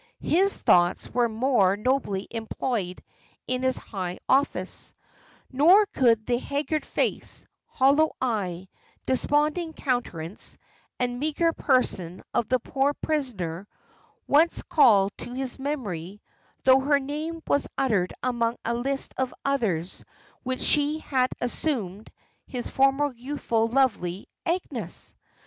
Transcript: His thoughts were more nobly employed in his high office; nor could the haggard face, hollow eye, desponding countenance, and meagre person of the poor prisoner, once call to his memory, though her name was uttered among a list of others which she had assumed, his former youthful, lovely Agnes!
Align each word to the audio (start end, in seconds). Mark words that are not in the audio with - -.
His 0.23 0.57
thoughts 0.57 1.07
were 1.13 1.29
more 1.29 1.77
nobly 1.77 2.27
employed 2.31 3.03
in 3.45 3.61
his 3.61 3.77
high 3.77 4.17
office; 4.27 4.95
nor 5.51 5.85
could 5.85 6.25
the 6.25 6.39
haggard 6.39 6.87
face, 6.87 7.45
hollow 7.67 8.13
eye, 8.19 8.67
desponding 9.05 9.73
countenance, 9.73 10.57
and 10.97 11.19
meagre 11.19 11.53
person 11.53 12.23
of 12.33 12.49
the 12.49 12.57
poor 12.57 12.95
prisoner, 12.95 13.67
once 14.27 14.63
call 14.63 15.11
to 15.19 15.35
his 15.35 15.59
memory, 15.59 16.19
though 16.63 16.79
her 16.79 16.97
name 16.99 17.43
was 17.45 17.67
uttered 17.77 18.11
among 18.23 18.57
a 18.65 18.73
list 18.73 19.13
of 19.19 19.31
others 19.45 20.03
which 20.41 20.61
she 20.61 20.97
had 20.97 21.29
assumed, 21.39 22.09
his 22.47 22.67
former 22.67 23.13
youthful, 23.13 23.67
lovely 23.67 24.27
Agnes! 24.47 25.15